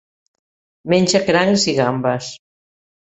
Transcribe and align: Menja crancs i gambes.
Menja 0.93 1.21
crancs 1.27 1.65
i 1.73 1.75
gambes. 1.81 2.31